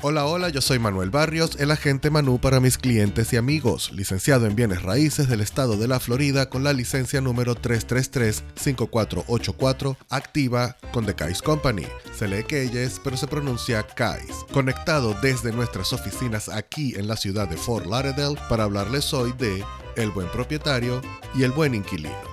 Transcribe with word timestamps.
Hola, 0.00 0.26
hola, 0.26 0.48
yo 0.48 0.60
soy 0.60 0.78
Manuel 0.78 1.10
Barrios, 1.10 1.56
el 1.58 1.72
agente 1.72 2.08
Manú 2.08 2.38
para 2.38 2.60
mis 2.60 2.78
clientes 2.78 3.32
y 3.32 3.36
amigos, 3.36 3.90
licenciado 3.92 4.46
en 4.46 4.54
bienes 4.54 4.84
raíces 4.84 5.28
del 5.28 5.40
estado 5.40 5.76
de 5.76 5.88
la 5.88 5.98
Florida 5.98 6.48
con 6.48 6.62
la 6.62 6.72
licencia 6.72 7.20
número 7.20 7.56
333-5484, 7.56 9.96
activa 10.08 10.76
con 10.92 11.04
The 11.04 11.16
Kais 11.16 11.42
Company. 11.42 11.82
Se 12.16 12.28
lee 12.28 12.44
Keyes, 12.44 13.00
pero 13.02 13.16
se 13.16 13.26
pronuncia 13.26 13.82
Kais. 13.82 14.46
Conectado 14.52 15.16
desde 15.20 15.50
nuestras 15.50 15.92
oficinas 15.92 16.48
aquí 16.48 16.94
en 16.96 17.08
la 17.08 17.16
ciudad 17.16 17.48
de 17.48 17.56
Fort 17.56 17.86
Lauderdale 17.86 18.38
para 18.48 18.62
hablarles 18.62 19.12
hoy 19.12 19.34
de 19.36 19.64
El 19.96 20.12
buen 20.12 20.28
propietario 20.28 21.02
y 21.34 21.42
el 21.42 21.50
buen 21.50 21.74
inquilino. 21.74 22.27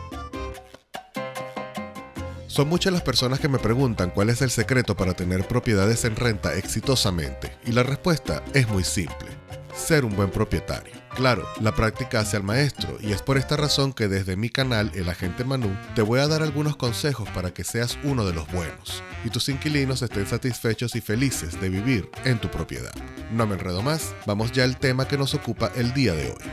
Son 2.56 2.70
muchas 2.70 2.94
las 2.94 3.02
personas 3.02 3.42
que 3.42 3.50
me 3.50 3.60
preguntan 3.60 4.12
cuál 4.12 4.30
es 4.30 4.42
el 4.42 4.50
secreto 4.50 4.96
para 4.96 5.14
tener 5.14 5.46
propiedades 5.46 6.06
en 6.06 6.16
renta 6.16 6.56
exitosamente, 6.56 7.52
y 7.66 7.74
la 7.74 7.84
respuesta 7.84 8.46
es 8.54 8.70
muy 8.70 8.86
simple, 8.86 9.28
ser 9.76 10.06
un 10.06 10.16
buen 10.16 10.30
propietario. 10.32 10.94
Claro, 11.18 11.46
la 11.60 11.76
práctica 11.76 12.22
hace 12.22 12.38
al 12.38 12.44
maestro, 12.44 12.98
y 13.02 13.12
es 13.12 13.22
por 13.22 13.38
esta 13.38 13.58
razón 13.58 13.92
que 13.92 14.08
desde 14.08 14.38
mi 14.38 14.50
canal, 14.50 14.90
El 14.96 15.10
Agente 15.10 15.44
Manú, 15.44 15.76
te 15.96 16.02
voy 16.02 16.22
a 16.22 16.30
dar 16.30 16.44
algunos 16.44 16.78
consejos 16.78 17.28
para 17.32 17.54
que 17.54 17.66
seas 17.66 17.98
uno 18.06 18.26
de 18.26 18.32
los 18.32 18.50
buenos, 18.50 19.04
y 19.26 19.30
tus 19.32 19.50
inquilinos 19.50 20.02
estén 20.02 20.26
satisfechos 20.26 20.96
y 20.96 21.02
felices 21.02 21.60
de 21.60 21.68
vivir 21.68 22.10
en 22.24 22.40
tu 22.40 22.50
propiedad. 22.50 22.96
No 23.34 23.46
me 23.48 23.56
enredo 23.56 23.82
más, 23.82 24.16
vamos 24.26 24.54
ya 24.54 24.64
al 24.64 24.78
tema 24.78 25.10
que 25.10 25.18
nos 25.18 25.34
ocupa 25.34 25.74
el 25.76 25.94
día 25.94 26.14
de 26.14 26.28
hoy. 26.28 26.52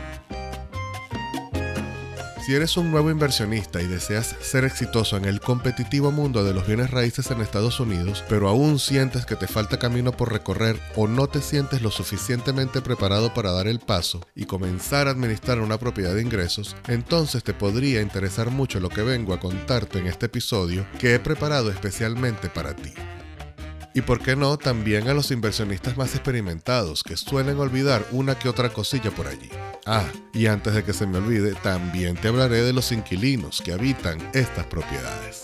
Si 2.45 2.56
eres 2.56 2.77
un 2.77 2.91
nuevo 2.91 3.09
inversionista 3.09 3.80
y 3.80 3.87
deseas 3.87 4.34
ser 4.41 4.64
exitoso 4.64 5.16
en 5.16 5.27
el 5.27 5.38
competitivo 5.38 6.10
mundo 6.10 6.42
de 6.42 6.52
los 6.52 6.66
bienes 6.66 6.91
raíces 6.91 7.30
en 7.30 7.41
Estados 7.41 7.78
Unidos, 7.78 8.24
pero 8.28 8.48
aún 8.48 8.80
sientes 8.80 9.24
que 9.27 9.37
te 9.37 9.46
falta 9.46 9.78
camino 9.78 10.10
por 10.10 10.33
recorrer 10.33 10.80
o 10.97 11.06
no 11.06 11.28
te 11.28 11.41
sientes 11.41 11.83
lo 11.83 11.92
suficientemente 11.92 12.83
preparado 12.83 13.33
para 13.33 13.53
dar 13.53 13.69
el 13.69 13.78
paso 13.78 14.27
y 14.34 14.47
comenzar 14.47 15.06
a 15.06 15.12
administrar 15.12 15.61
una 15.61 15.78
propiedad 15.78 16.16
de 16.16 16.22
ingresos, 16.22 16.75
entonces 16.89 17.44
te 17.44 17.55
podría 17.55 18.03
interesar 18.03 18.50
mucho 18.50 18.81
lo 18.81 18.88
que 18.88 19.03
vengo 19.03 19.34
a 19.34 19.38
contarte 19.38 20.00
en 20.00 20.09
este 20.09 20.27
episodio 20.27 20.84
que 20.98 21.14
he 21.14 21.20
preparado 21.20 21.70
especialmente 21.70 22.48
para 22.48 22.75
ti. 22.75 22.92
Y 23.94 24.02
por 24.02 24.20
qué 24.20 24.36
no, 24.36 24.56
también 24.56 25.08
a 25.08 25.14
los 25.14 25.30
inversionistas 25.30 25.96
más 25.96 26.14
experimentados 26.14 27.02
que 27.02 27.16
suelen 27.16 27.58
olvidar 27.58 28.06
una 28.10 28.38
que 28.38 28.48
otra 28.48 28.70
cosilla 28.70 29.10
por 29.10 29.26
allí. 29.26 29.50
Ah, 29.84 30.06
y 30.32 30.46
antes 30.46 30.74
de 30.74 30.82
que 30.82 30.92
se 30.92 31.06
me 31.06 31.18
olvide, 31.18 31.54
también 31.54 32.16
te 32.16 32.28
hablaré 32.28 32.62
de 32.62 32.72
los 32.72 32.90
inquilinos 32.92 33.60
que 33.60 33.72
habitan 33.72 34.18
estas 34.32 34.66
propiedades. 34.66 35.42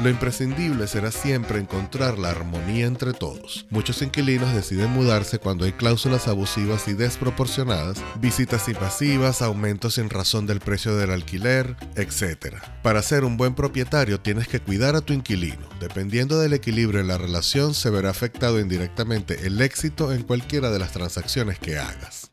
Lo 0.00 0.08
imprescindible 0.08 0.86
será 0.86 1.10
siempre 1.10 1.58
encontrar 1.58 2.18
la 2.18 2.30
armonía 2.30 2.86
entre 2.86 3.12
todos. 3.12 3.66
Muchos 3.68 4.00
inquilinos 4.00 4.54
deciden 4.54 4.90
mudarse 4.90 5.40
cuando 5.40 5.64
hay 5.64 5.72
cláusulas 5.72 6.28
abusivas 6.28 6.86
y 6.86 6.92
desproporcionadas, 6.92 8.00
visitas 8.20 8.68
invasivas, 8.68 9.42
aumentos 9.42 9.94
sin 9.94 10.08
razón 10.08 10.46
del 10.46 10.60
precio 10.60 10.94
del 10.94 11.10
alquiler, 11.10 11.74
etc. 11.96 12.58
Para 12.84 13.02
ser 13.02 13.24
un 13.24 13.36
buen 13.36 13.56
propietario 13.56 14.20
tienes 14.20 14.46
que 14.46 14.60
cuidar 14.60 14.94
a 14.94 15.00
tu 15.00 15.12
inquilino. 15.12 15.68
Dependiendo 15.80 16.38
del 16.38 16.52
equilibrio 16.52 17.00
en 17.00 17.08
la 17.08 17.18
relación 17.18 17.74
se 17.74 17.90
verá 17.90 18.10
afectado 18.10 18.60
indirectamente 18.60 19.48
el 19.48 19.60
éxito 19.60 20.12
en 20.12 20.22
cualquiera 20.22 20.70
de 20.70 20.78
las 20.78 20.92
transacciones 20.92 21.58
que 21.58 21.76
hagas. 21.76 22.27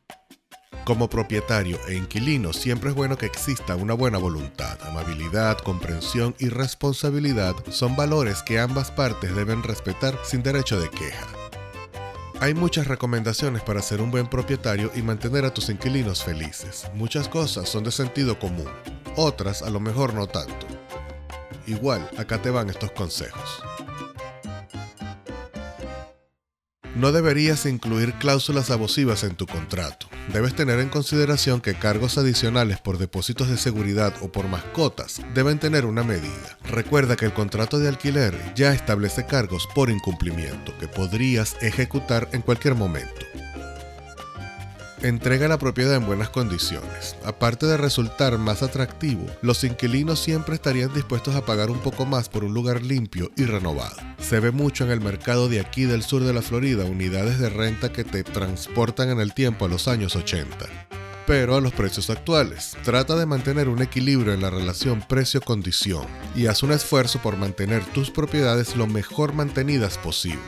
Como 0.86 1.10
propietario 1.10 1.80
e 1.88 1.96
inquilino 1.96 2.54
siempre 2.54 2.92
es 2.92 2.96
bueno 2.96 3.18
que 3.18 3.26
exista 3.26 3.76
una 3.76 3.96
buena 3.96 4.20
voluntad, 4.20 4.78
amabilidad, 4.84 5.58
comprensión 5.58 6.36
y 6.38 6.50
responsabilidad 6.50 7.56
son 7.72 7.96
valores 7.96 8.44
que 8.44 8.60
ambas 8.60 8.92
partes 8.92 9.36
deben 9.36 9.64
respetar 9.64 10.16
sin 10.24 10.44
derecho 10.44 10.80
de 10.80 10.92
queja. 10.92 11.26
Hay 12.40 12.54
muchas 12.54 12.86
recomendaciones 12.86 13.64
para 13.64 13.82
ser 13.82 14.00
un 14.00 14.12
buen 14.12 14.28
propietario 14.28 14.92
y 14.94 15.02
mantener 15.02 15.44
a 15.46 15.52
tus 15.52 15.70
inquilinos 15.70 16.24
felices. 16.24 16.86
Muchas 16.94 17.28
cosas 17.30 17.68
son 17.68 17.84
de 17.84 17.92
sentido 17.92 18.38
común, 18.38 18.70
otras 19.16 19.64
a 19.64 19.72
lo 19.72 19.80
mejor 19.80 20.14
no 20.14 20.28
tanto. 20.28 20.68
Igual, 21.66 22.08
acá 22.20 22.44
te 22.44 22.52
van 22.52 22.70
estos 22.70 22.92
consejos. 22.92 23.64
No 26.94 27.12
deberías 27.12 27.66
incluir 27.66 28.14
cláusulas 28.14 28.70
abusivas 28.70 29.24
en 29.24 29.36
tu 29.36 29.48
contrato. 29.48 30.05
Debes 30.34 30.56
tener 30.56 30.80
en 30.80 30.90
consideración 30.90 31.62
que 31.62 31.76
cargos 31.76 32.18
adicionales 32.18 32.80
por 32.80 32.98
depósitos 32.98 33.50
de 33.50 33.58
seguridad 33.58 34.14
o 34.22 34.32
por 34.32 34.48
mascotas 34.48 35.22
deben 35.34 35.60
tener 35.60 35.86
una 35.86 36.04
medida. 36.04 36.58
Recuerda 36.64 37.16
que 37.16 37.26
el 37.26 37.34
contrato 37.34 37.80
de 37.80 37.88
alquiler 37.88 38.34
ya 38.56 38.74
establece 38.74 39.26
cargos 39.26 39.68
por 39.76 39.90
incumplimiento 39.90 40.76
que 40.80 40.88
podrías 40.88 41.56
ejecutar 41.62 42.28
en 42.34 42.42
cualquier 42.42 42.76
momento. 42.76 43.26
Entrega 45.02 45.48
la 45.48 45.60
propiedad 45.60 45.96
en 45.96 46.08
buenas 46.08 46.30
condiciones. 46.30 47.16
Aparte 47.24 47.68
de 47.68 47.78
resultar 47.78 48.40
más 48.40 48.64
atractivo, 48.64 49.28
los 49.44 49.64
inquilinos 49.64 50.20
siempre 50.20 50.56
estarían 50.56 50.92
dispuestos 50.94 51.36
a 51.36 51.46
pagar 51.46 51.70
un 51.70 51.80
poco 51.80 52.08
más 52.08 52.28
por 52.28 52.44
un 52.44 52.56
lugar 52.56 52.82
limpio 52.82 53.30
y 53.38 53.46
renovado. 53.46 54.15
Se 54.28 54.40
ve 54.40 54.52
mucho 54.52 54.86
en 54.86 54.92
el 54.92 55.02
mercado 55.02 55.50
de 55.50 55.60
aquí 55.60 55.86
del 55.86 56.02
sur 56.02 56.24
de 56.24 56.34
la 56.34 56.42
Florida 56.42 56.86
unidades 56.86 57.38
de 57.38 57.50
renta 57.50 57.94
que 57.94 58.04
te 58.04 58.24
transportan 58.24 59.10
en 59.10 59.20
el 59.20 59.36
tiempo 59.36 59.66
a 59.66 59.68
los 59.70 59.88
años 59.88 60.16
80 60.16 60.66
pero 61.28 61.56
a 61.56 61.62
los 61.62 61.74
precios 61.74 62.12
actuales. 62.12 62.78
Trata 62.84 63.16
de 63.16 63.26
mantener 63.26 63.68
un 63.68 63.82
equilibrio 63.82 64.32
en 64.32 64.44
la 64.44 64.52
relación 64.52 65.02
precio-condición 65.02 66.06
y 66.36 66.46
haz 66.46 66.62
un 66.62 66.72
esfuerzo 66.72 67.20
por 67.20 67.36
mantener 67.36 67.84
tus 67.84 68.12
propiedades 68.12 68.76
lo 68.76 68.86
mejor 68.86 69.34
mantenidas 69.34 69.98
posible 69.98 70.44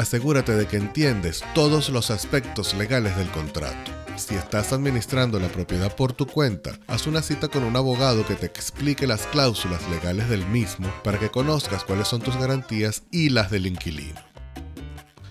asegúrate 0.00 0.52
de 0.52 0.66
que 0.66 0.78
entiendes 0.78 1.44
todos 1.54 1.90
los 1.90 2.10
aspectos 2.10 2.74
legales 2.74 3.16
del 3.16 3.30
contrato. 3.30 3.99
Si 4.16 4.34
estás 4.34 4.72
administrando 4.72 5.38
la 5.40 5.48
propiedad 5.48 5.94
por 5.94 6.12
tu 6.12 6.26
cuenta, 6.26 6.78
haz 6.86 7.06
una 7.06 7.22
cita 7.22 7.48
con 7.48 7.64
un 7.64 7.76
abogado 7.76 8.26
que 8.26 8.34
te 8.34 8.46
explique 8.46 9.06
las 9.06 9.26
cláusulas 9.26 9.88
legales 9.88 10.28
del 10.28 10.46
mismo 10.46 10.92
para 11.02 11.18
que 11.18 11.30
conozcas 11.30 11.84
cuáles 11.84 12.08
son 12.08 12.20
tus 12.20 12.36
garantías 12.36 13.02
y 13.10 13.30
las 13.30 13.50
del 13.50 13.66
inquilino. 13.66 14.20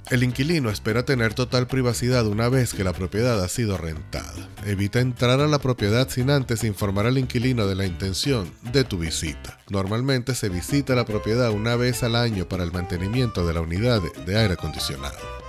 El 0.10 0.24
inquilino 0.24 0.72
espera 0.72 1.06
tener 1.06 1.36
total 1.36 1.68
privacidad 1.68 2.26
una 2.26 2.50
vez 2.50 2.74
que 2.74 2.84
la 2.84 2.94
propiedad 2.94 3.44
ha 3.44 3.48
sido 3.48 3.78
rentada. 3.78 4.50
Evita 4.66 5.00
entrar 5.00 5.40
a 5.40 5.48
la 5.48 5.60
propiedad 5.60 6.10
sin 6.10 6.32
antes 6.32 6.64
informar 6.64 7.06
al 7.06 7.20
inquilino 7.20 7.68
de 7.68 7.76
la 7.76 7.86
intención 7.86 8.52
de 8.74 8.84
tu 8.84 8.98
visita. 8.98 9.60
Normalmente 9.70 10.34
se 10.34 10.50
visita 10.50 10.96
la 10.96 11.06
propiedad 11.06 11.52
una 11.52 11.76
vez 11.76 12.02
al 12.02 12.16
año 12.16 12.48
para 12.48 12.64
el 12.64 12.72
mantenimiento 12.72 13.46
de 13.46 13.54
la 13.54 13.62
unidad 13.62 14.02
de 14.26 14.36
aire 14.36 14.56
acondicionado 14.56 15.49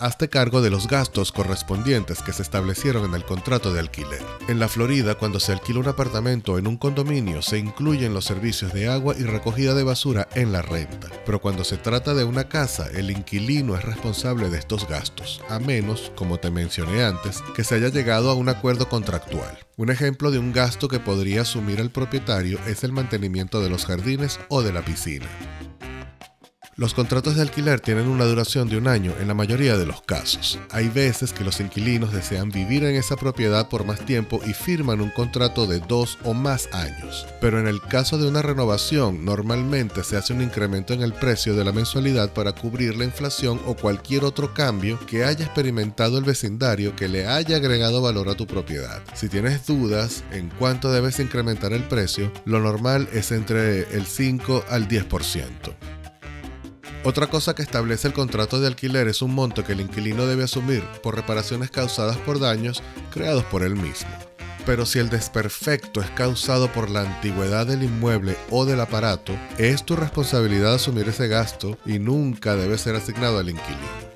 hazte 0.00 0.28
cargo 0.28 0.62
de 0.62 0.70
los 0.70 0.88
gastos 0.88 1.30
correspondientes 1.30 2.22
que 2.22 2.32
se 2.32 2.42
establecieron 2.42 3.04
en 3.04 3.14
el 3.14 3.24
contrato 3.24 3.72
de 3.72 3.80
alquiler. 3.80 4.22
En 4.48 4.58
la 4.58 4.68
Florida, 4.68 5.14
cuando 5.14 5.38
se 5.38 5.52
alquila 5.52 5.80
un 5.80 5.88
apartamento 5.88 6.58
en 6.58 6.66
un 6.66 6.78
condominio, 6.78 7.42
se 7.42 7.58
incluyen 7.58 8.14
los 8.14 8.24
servicios 8.24 8.72
de 8.72 8.88
agua 8.88 9.14
y 9.18 9.24
recogida 9.24 9.74
de 9.74 9.84
basura 9.84 10.26
en 10.34 10.52
la 10.52 10.62
renta. 10.62 11.08
Pero 11.26 11.40
cuando 11.40 11.64
se 11.64 11.76
trata 11.76 12.14
de 12.14 12.24
una 12.24 12.48
casa, 12.48 12.88
el 12.94 13.10
inquilino 13.10 13.76
es 13.76 13.84
responsable 13.84 14.48
de 14.48 14.58
estos 14.58 14.88
gastos, 14.88 15.42
a 15.48 15.58
menos, 15.58 16.10
como 16.16 16.38
te 16.38 16.50
mencioné 16.50 17.04
antes, 17.04 17.42
que 17.54 17.64
se 17.64 17.74
haya 17.74 17.88
llegado 17.88 18.30
a 18.30 18.34
un 18.34 18.48
acuerdo 18.48 18.88
contractual. 18.88 19.58
Un 19.76 19.90
ejemplo 19.90 20.30
de 20.30 20.38
un 20.38 20.52
gasto 20.52 20.88
que 20.88 20.98
podría 20.98 21.42
asumir 21.42 21.78
el 21.78 21.90
propietario 21.90 22.58
es 22.66 22.84
el 22.84 22.92
mantenimiento 22.92 23.60
de 23.60 23.70
los 23.70 23.84
jardines 23.84 24.40
o 24.48 24.62
de 24.62 24.72
la 24.72 24.82
piscina. 24.82 25.26
Los 26.80 26.94
contratos 26.94 27.36
de 27.36 27.42
alquiler 27.42 27.78
tienen 27.78 28.08
una 28.08 28.24
duración 28.24 28.70
de 28.70 28.78
un 28.78 28.88
año 28.88 29.12
en 29.20 29.28
la 29.28 29.34
mayoría 29.34 29.76
de 29.76 29.84
los 29.84 30.00
casos. 30.00 30.58
Hay 30.70 30.88
veces 30.88 31.34
que 31.34 31.44
los 31.44 31.60
inquilinos 31.60 32.10
desean 32.10 32.48
vivir 32.48 32.84
en 32.84 32.96
esa 32.96 33.16
propiedad 33.16 33.68
por 33.68 33.84
más 33.84 34.00
tiempo 34.06 34.40
y 34.46 34.54
firman 34.54 35.02
un 35.02 35.10
contrato 35.10 35.66
de 35.66 35.80
dos 35.80 36.16
o 36.24 36.32
más 36.32 36.70
años. 36.72 37.26
Pero 37.38 37.60
en 37.60 37.66
el 37.66 37.82
caso 37.82 38.16
de 38.16 38.26
una 38.26 38.40
renovación, 38.40 39.26
normalmente 39.26 40.02
se 40.04 40.16
hace 40.16 40.32
un 40.32 40.40
incremento 40.40 40.94
en 40.94 41.02
el 41.02 41.12
precio 41.12 41.54
de 41.54 41.66
la 41.66 41.72
mensualidad 41.72 42.32
para 42.32 42.52
cubrir 42.52 42.96
la 42.96 43.04
inflación 43.04 43.60
o 43.66 43.76
cualquier 43.76 44.24
otro 44.24 44.54
cambio 44.54 44.98
que 45.06 45.26
haya 45.26 45.44
experimentado 45.44 46.16
el 46.16 46.24
vecindario 46.24 46.96
que 46.96 47.08
le 47.08 47.26
haya 47.26 47.56
agregado 47.56 48.00
valor 48.00 48.30
a 48.30 48.36
tu 48.36 48.46
propiedad. 48.46 49.02
Si 49.12 49.28
tienes 49.28 49.66
dudas 49.66 50.24
en 50.32 50.48
cuánto 50.58 50.90
debes 50.90 51.20
incrementar 51.20 51.74
el 51.74 51.82
precio, 51.82 52.32
lo 52.46 52.58
normal 52.58 53.06
es 53.12 53.32
entre 53.32 53.80
el 53.94 54.06
5 54.06 54.64
al 54.70 54.88
10%. 54.88 55.99
Otra 57.02 57.28
cosa 57.28 57.54
que 57.54 57.62
establece 57.62 58.08
el 58.08 58.14
contrato 58.14 58.60
de 58.60 58.66
alquiler 58.66 59.08
es 59.08 59.22
un 59.22 59.34
monto 59.34 59.64
que 59.64 59.72
el 59.72 59.80
inquilino 59.80 60.26
debe 60.26 60.44
asumir 60.44 60.84
por 61.02 61.16
reparaciones 61.16 61.70
causadas 61.70 62.18
por 62.18 62.38
daños 62.38 62.82
creados 63.10 63.44
por 63.44 63.62
él 63.62 63.74
mismo. 63.74 64.10
Pero 64.66 64.84
si 64.84 64.98
el 64.98 65.08
desperfecto 65.08 66.02
es 66.02 66.10
causado 66.10 66.70
por 66.70 66.90
la 66.90 67.00
antigüedad 67.00 67.66
del 67.66 67.84
inmueble 67.84 68.36
o 68.50 68.66
del 68.66 68.80
aparato, 68.80 69.32
es 69.56 69.82
tu 69.84 69.96
responsabilidad 69.96 70.74
asumir 70.74 71.08
ese 71.08 71.26
gasto 71.26 71.78
y 71.86 71.98
nunca 71.98 72.54
debe 72.54 72.76
ser 72.76 72.96
asignado 72.96 73.38
al 73.38 73.48
inquilino. 73.48 74.09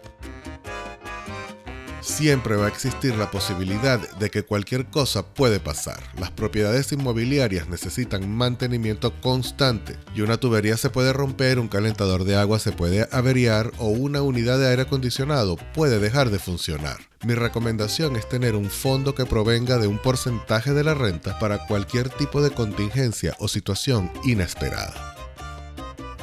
Siempre 2.14 2.54
va 2.54 2.66
a 2.66 2.68
existir 2.68 3.16
la 3.16 3.32
posibilidad 3.32 3.98
de 4.18 4.30
que 4.30 4.44
cualquier 4.44 4.86
cosa 4.86 5.34
puede 5.34 5.58
pasar. 5.58 6.00
Las 6.16 6.30
propiedades 6.30 6.92
inmobiliarias 6.92 7.68
necesitan 7.68 8.30
mantenimiento 8.30 9.12
constante 9.20 9.96
y 10.14 10.20
una 10.20 10.36
tubería 10.36 10.76
se 10.76 10.90
puede 10.90 11.12
romper, 11.12 11.58
un 11.58 11.66
calentador 11.66 12.22
de 12.22 12.36
agua 12.36 12.60
se 12.60 12.70
puede 12.70 13.08
averiar 13.10 13.72
o 13.78 13.88
una 13.88 14.22
unidad 14.22 14.60
de 14.60 14.68
aire 14.68 14.82
acondicionado 14.82 15.56
puede 15.74 15.98
dejar 15.98 16.30
de 16.30 16.38
funcionar. 16.38 16.98
Mi 17.24 17.34
recomendación 17.34 18.14
es 18.14 18.28
tener 18.28 18.54
un 18.54 18.70
fondo 18.70 19.16
que 19.16 19.26
provenga 19.26 19.78
de 19.78 19.88
un 19.88 19.98
porcentaje 19.98 20.72
de 20.72 20.84
la 20.84 20.94
renta 20.94 21.40
para 21.40 21.66
cualquier 21.66 22.10
tipo 22.10 22.42
de 22.42 22.50
contingencia 22.52 23.34
o 23.40 23.48
situación 23.48 24.12
inesperada. 24.24 25.13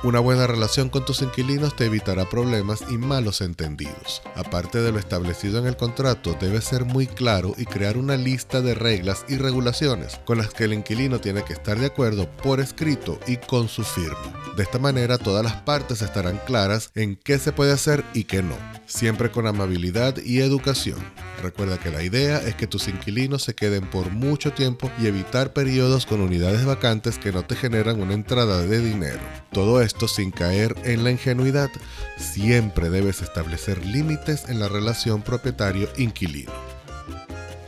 Una 0.03 0.19
buena 0.19 0.47
relación 0.47 0.89
con 0.89 1.05
tus 1.05 1.21
inquilinos 1.21 1.75
te 1.75 1.85
evitará 1.85 2.27
problemas 2.27 2.83
y 2.89 2.97
malos 2.97 3.39
entendidos. 3.39 4.23
Aparte 4.35 4.81
de 4.81 4.91
lo 4.91 4.97
establecido 4.97 5.59
en 5.59 5.67
el 5.67 5.77
contrato, 5.77 6.35
debes 6.41 6.63
ser 6.63 6.85
muy 6.85 7.05
claro 7.05 7.53
y 7.55 7.65
crear 7.65 7.97
una 7.97 8.17
lista 8.17 8.61
de 8.61 8.73
reglas 8.73 9.23
y 9.29 9.37
regulaciones 9.37 10.19
con 10.25 10.39
las 10.39 10.55
que 10.55 10.63
el 10.63 10.73
inquilino 10.73 11.21
tiene 11.21 11.43
que 11.43 11.53
estar 11.53 11.77
de 11.77 11.85
acuerdo 11.85 12.27
por 12.43 12.59
escrito 12.59 13.19
y 13.27 13.37
con 13.37 13.67
su 13.67 13.83
firma. 13.83 14.41
De 14.57 14.63
esta 14.63 14.79
manera 14.79 15.19
todas 15.19 15.43
las 15.43 15.61
partes 15.61 16.01
estarán 16.01 16.39
claras 16.47 16.89
en 16.95 17.15
qué 17.15 17.37
se 17.37 17.51
puede 17.51 17.71
hacer 17.71 18.03
y 18.15 18.23
qué 18.23 18.41
no, 18.41 18.57
siempre 18.87 19.29
con 19.29 19.45
amabilidad 19.45 20.17
y 20.17 20.39
educación. 20.39 20.97
Recuerda 21.41 21.79
que 21.79 21.89
la 21.89 22.03
idea 22.03 22.37
es 22.37 22.55
que 22.55 22.67
tus 22.67 22.87
inquilinos 22.87 23.43
se 23.43 23.55
queden 23.55 23.89
por 23.89 24.11
mucho 24.11 24.51
tiempo 24.51 24.91
y 24.99 25.07
evitar 25.07 25.53
periodos 25.53 26.05
con 26.05 26.21
unidades 26.21 26.65
vacantes 26.65 27.17
que 27.17 27.31
no 27.31 27.43
te 27.43 27.55
generan 27.55 28.01
una 28.01 28.13
entrada 28.13 28.61
de 28.61 28.79
dinero. 28.79 29.21
Todo 29.51 29.81
sin 30.07 30.31
caer 30.31 30.75
en 30.83 31.03
la 31.03 31.11
ingenuidad. 31.11 31.69
Siempre 32.17 32.89
debes 32.89 33.21
establecer 33.21 33.85
límites 33.85 34.49
en 34.49 34.59
la 34.59 34.67
relación 34.67 35.21
propietario-inquilino. 35.21 36.51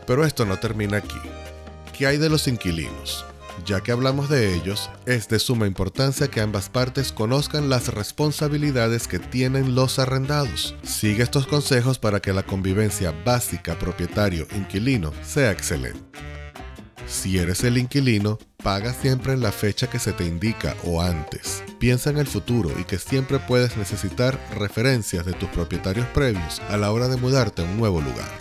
Pero 0.08 0.26
esto 0.26 0.46
no 0.46 0.58
termina 0.60 0.98
aquí. 0.98 1.20
¿Qué 1.98 2.08
hay 2.08 2.18
de 2.18 2.30
los 2.30 2.48
inquilinos? 2.48 3.26
Ya 3.66 3.82
que 3.82 3.92
hablamos 3.92 4.30
de 4.30 4.56
ellos, 4.56 4.90
es 5.06 5.30
de 5.30 5.40
suma 5.40 5.68
importancia 5.68 6.28
que 6.28 6.42
ambas 6.42 6.70
partes 6.70 7.12
conozcan 7.12 7.70
las 7.70 7.94
responsabilidades 7.94 9.08
que 9.08 9.20
tienen 9.20 9.76
los 9.76 10.00
arrendados. 10.00 10.76
Sigue 10.84 11.24
estos 11.24 11.48
consejos 11.48 12.00
para 12.00 12.20
que 12.20 12.34
la 12.34 12.44
convivencia 12.44 13.14
básica 13.24 13.78
propietario-inquilino 13.78 15.14
sea 15.24 15.52
excelente. 15.52 16.43
Si 17.08 17.38
eres 17.38 17.64
el 17.64 17.78
inquilino, 17.78 18.40
paga 18.64 18.94
siempre 18.94 19.34
en 19.34 19.42
la 19.42 19.52
fecha 19.52 19.90
que 19.90 20.00
se 20.00 20.14
te 20.14 20.26
indica 20.26 20.76
o 20.86 21.02
antes. 21.02 21.64
Piensa 21.80 22.10
en 22.10 22.18
el 22.18 22.28
futuro 22.28 22.72
y 22.80 22.86
que 22.86 22.98
siempre 22.98 23.40
puedes 23.40 23.78
necesitar 23.78 24.40
referencias 24.56 25.26
de 25.26 25.34
tus 25.34 25.50
propietarios 25.50 26.08
previos 26.08 26.62
a 26.70 26.78
la 26.78 26.92
hora 26.92 27.08
de 27.08 27.18
mudarte 27.18 27.62
a 27.62 27.66
un 27.66 27.78
nuevo 27.78 28.02
lugar. 28.02 28.32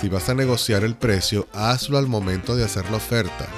Si 0.00 0.08
vas 0.08 0.28
a 0.28 0.34
negociar 0.34 0.84
el 0.84 0.96
precio, 0.96 1.46
hazlo 1.52 1.98
al 1.98 2.06
momento 2.06 2.56
de 2.56 2.64
hacer 2.64 2.88
la 2.90 2.96
oferta 2.96 3.48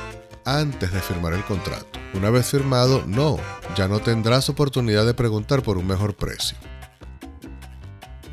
antes 0.45 0.93
de 0.93 1.01
firmar 1.01 1.33
el 1.33 1.45
contrato. 1.45 1.99
Una 2.15 2.31
vez 2.31 2.47
firmado, 2.51 3.05
no, 3.07 3.39
ya 3.77 3.89
no 3.89 4.01
tendrás 4.01 4.49
oportunidad 4.49 5.07
de 5.07 5.15
preguntar 5.15 5.63
por 5.63 5.79
un 5.79 5.87
mejor 5.87 6.15
precio. 6.15 6.57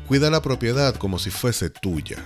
Cuida 0.06 0.30
la 0.30 0.42
propiedad 0.42 0.94
como 0.96 1.18
si 1.18 1.30
fuese 1.30 1.70
tuya 1.70 2.18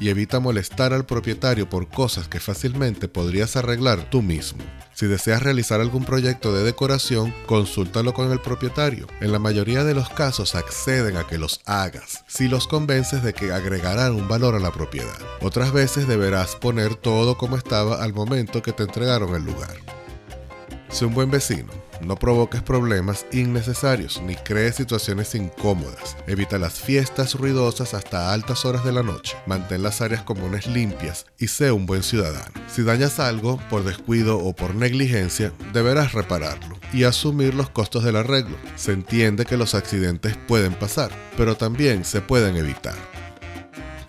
y 0.00 0.08
evita 0.08 0.40
molestar 0.40 0.92
al 0.92 1.06
propietario 1.06 1.68
por 1.68 1.88
cosas 1.88 2.28
que 2.28 2.40
fácilmente 2.40 3.08
podrías 3.08 3.56
arreglar 3.56 4.10
tú 4.10 4.22
mismo. 4.22 4.62
Si 4.94 5.06
deseas 5.06 5.42
realizar 5.42 5.80
algún 5.80 6.04
proyecto 6.04 6.52
de 6.52 6.62
decoración, 6.62 7.34
consúltalo 7.46 8.14
con 8.14 8.30
el 8.30 8.40
propietario. 8.40 9.06
En 9.20 9.32
la 9.32 9.38
mayoría 9.38 9.84
de 9.84 9.94
los 9.94 10.08
casos 10.08 10.54
acceden 10.54 11.16
a 11.16 11.26
que 11.26 11.38
los 11.38 11.60
hagas, 11.66 12.24
si 12.28 12.48
los 12.48 12.66
convences 12.66 13.22
de 13.22 13.34
que 13.34 13.52
agregarán 13.52 14.14
un 14.14 14.28
valor 14.28 14.54
a 14.54 14.60
la 14.60 14.72
propiedad. 14.72 15.18
Otras 15.40 15.72
veces 15.72 16.06
deberás 16.06 16.56
poner 16.56 16.94
todo 16.94 17.36
como 17.36 17.56
estaba 17.56 18.02
al 18.02 18.14
momento 18.14 18.62
que 18.62 18.72
te 18.72 18.84
entregaron 18.84 19.34
el 19.34 19.44
lugar. 19.44 19.76
Sé 20.90 21.06
un 21.06 21.14
buen 21.14 21.30
vecino 21.30 21.83
no 22.00 22.16
provoques 22.16 22.62
problemas 22.62 23.26
innecesarios 23.32 24.20
ni 24.22 24.36
crees 24.36 24.76
situaciones 24.76 25.34
incómodas. 25.34 26.16
Evita 26.26 26.58
las 26.58 26.74
fiestas 26.74 27.34
ruidosas 27.34 27.94
hasta 27.94 28.32
altas 28.32 28.64
horas 28.64 28.84
de 28.84 28.92
la 28.92 29.02
noche. 29.02 29.36
Mantén 29.46 29.82
las 29.82 30.00
áreas 30.00 30.22
comunes 30.22 30.66
limpias 30.66 31.26
y 31.38 31.48
sé 31.48 31.72
un 31.72 31.86
buen 31.86 32.02
ciudadano. 32.02 32.52
Si 32.68 32.82
dañas 32.82 33.20
algo 33.20 33.58
por 33.70 33.84
descuido 33.84 34.38
o 34.38 34.54
por 34.54 34.74
negligencia, 34.74 35.52
deberás 35.72 36.12
repararlo 36.12 36.78
y 36.92 37.04
asumir 37.04 37.54
los 37.54 37.70
costos 37.70 38.04
del 38.04 38.16
arreglo. 38.16 38.56
Se 38.76 38.92
entiende 38.92 39.44
que 39.44 39.56
los 39.56 39.74
accidentes 39.74 40.36
pueden 40.48 40.74
pasar, 40.74 41.10
pero 41.36 41.56
también 41.56 42.04
se 42.04 42.20
pueden 42.20 42.56
evitar. 42.56 43.13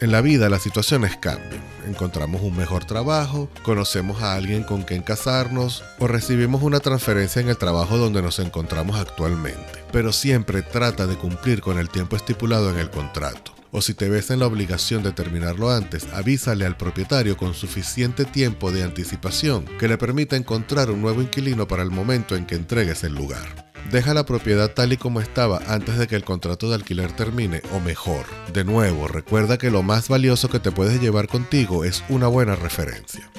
En 0.02 0.12
la 0.12 0.22
vida 0.22 0.50
las 0.50 0.62
situaciones 0.62 1.16
cambian. 1.18 1.64
Encontramos 1.88 2.42
un 2.42 2.56
mejor 2.58 2.84
trabajo, 2.84 3.50
conocemos 3.64 4.22
a 4.22 4.36
alguien 4.36 4.64
con 4.64 4.84
quien 4.84 5.02
casarnos 5.02 5.84
o 6.00 6.08
recibimos 6.08 6.64
una 6.64 6.82
transferencia 6.82 7.42
en 7.42 7.50
el 7.50 7.58
trabajo 7.58 7.98
donde 7.98 8.22
nos 8.22 8.40
encontramos 8.40 9.00
actualmente. 9.00 9.84
Pero 9.92 10.12
siempre 10.12 10.62
trata 10.64 11.08
de 11.08 11.16
cumplir 11.16 11.62
con 11.62 11.80
el 11.80 11.90
tiempo 11.90 12.16
estipulado 12.16 12.70
en 12.72 12.80
el 12.80 12.90
contrato. 12.90 13.55
O 13.77 13.81
si 13.81 13.94
te 13.94 14.07
ves 14.07 14.31
en 14.31 14.39
la 14.39 14.48
obligación 14.48 15.04
de 15.04 15.12
terminarlo 15.12 15.69
antes, 15.69 16.07
avísale 16.13 16.66
al 16.66 16.77
propietario 16.77 17.36
con 17.36 17.54
suficiente 17.54 18.24
tiempo 18.24 18.72
de 18.72 18.83
anticipación 18.83 19.66
que 19.77 19.89
le 19.89 19.98
permita 19.98 20.38
encontrar 20.38 20.89
un 20.89 21.01
nuevo 21.01 21.22
inquilino 21.22 21.68
para 21.68 21.83
el 21.83 21.92
momento 21.92 22.38
en 22.38 22.45
que 22.45 22.56
entregues 22.56 23.04
el 23.04 23.13
lugar. 23.13 23.69
Deja 23.92 24.13
la 24.13 24.25
propiedad 24.25 24.72
tal 24.72 24.94
y 24.94 24.98
como 24.98 25.19
estaba 25.19 25.62
antes 25.68 25.98
de 25.98 26.07
que 26.07 26.16
el 26.16 26.24
contrato 26.24 26.69
de 26.69 26.75
alquiler 26.75 27.12
termine 27.12 27.62
o 27.74 27.81
mejor. 27.81 28.25
De 28.54 28.63
nuevo, 28.63 29.10
recuerda 29.10 29.57
que 29.57 29.69
lo 29.69 29.83
más 29.83 30.07
valioso 30.07 30.48
que 30.48 30.62
te 30.62 30.72
puedes 30.72 31.01
llevar 31.01 31.27
contigo 31.27 31.83
es 31.83 32.01
una 32.07 32.27
buena 32.27 32.56
referencia. 32.56 33.30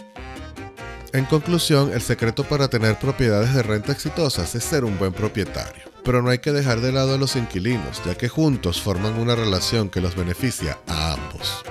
En 1.14 1.24
conclusión, 1.24 1.94
el 1.94 2.02
secreto 2.02 2.44
para 2.44 2.68
tener 2.68 2.98
propiedades 2.98 3.54
de 3.54 3.62
renta 3.62 3.92
exitosas 3.92 4.54
es 4.54 4.64
ser 4.64 4.84
un 4.84 4.98
buen 4.98 5.14
propietario. 5.14 5.95
Pero 6.06 6.22
no 6.22 6.30
hay 6.30 6.38
que 6.38 6.52
dejar 6.52 6.80
de 6.80 6.92
lado 6.92 7.16
a 7.16 7.18
los 7.18 7.34
inquilinos, 7.34 8.00
ya 8.06 8.14
que 8.14 8.28
juntos 8.28 8.80
forman 8.80 9.18
una 9.18 9.34
relación 9.34 9.90
que 9.90 10.00
los 10.00 10.14
beneficia 10.14 10.78
a 10.86 11.14
ambos. 11.14 11.64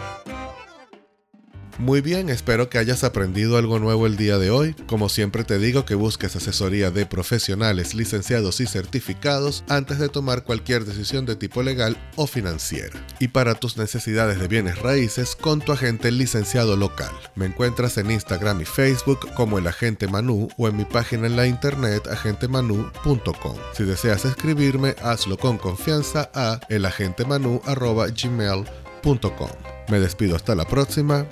Muy 1.78 2.00
bien, 2.00 2.30
espero 2.30 2.70
que 2.70 2.78
hayas 2.78 3.04
aprendido 3.04 3.58
algo 3.58 3.80
nuevo 3.80 4.08
el 4.08 4.16
día 4.16 4.38
de 4.38 4.50
hoy. 4.50 4.74
Como 4.88 5.10
siempre 5.10 5.44
te 5.44 5.60
digo 5.60 5.84
que 5.84 5.96
busques 5.96 6.38
asesoría 6.38 6.90
de 6.90 7.06
profesionales 7.06 7.94
licenciados 7.94 8.62
y 8.62 8.66
certificados 8.66 9.66
antes 9.68 10.00
de 10.00 10.08
tomar 10.08 10.46
cualquier 10.46 10.86
decisión 10.86 11.26
de 11.26 11.36
tipo 11.36 11.64
legal 11.64 11.98
o 12.16 12.28
financiera. 12.28 13.06
Y 13.20 13.28
para 13.28 13.56
tus 13.56 13.76
necesidades 13.76 14.40
de 14.40 14.48
bienes 14.48 14.80
raíces 14.80 15.36
con 15.36 15.60
tu 15.60 15.74
agente 15.74 16.12
licenciado 16.12 16.78
local. 16.78 17.12
Me 17.36 17.46
encuentras 17.46 17.98
en 17.98 18.10
Instagram 18.10 18.62
y 18.62 18.66
Facebook 18.66 19.34
como 19.34 19.58
el 19.58 19.68
agente 19.68 20.08
Manu 20.08 20.48
o 20.58 20.70
en 20.70 20.78
mi 20.78 20.86
página 20.86 21.28
en 21.28 21.36
la 21.36 21.46
internet 21.46 22.08
agentemanu.com. 22.08 23.58
Si 23.74 23.84
deseas 23.84 24.24
escribirme, 24.24 24.96
hazlo 25.04 25.36
con 25.38 25.58
confianza 25.58 26.32
a 26.34 26.62
elagentemanu.gmail.com. 26.70 29.50
Me 29.90 30.00
despido 30.00 30.38
hasta 30.38 30.56
la 30.56 30.66
próxima. 30.66 31.28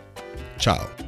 Ciao. 0.57 1.02